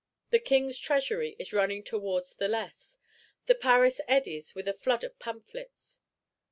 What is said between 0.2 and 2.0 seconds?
The King's Treasury is running